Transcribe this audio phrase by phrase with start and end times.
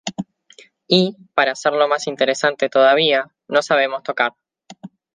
[0.87, 4.33] Y, para hacerlo más interesante todavía, no sabemos tocar.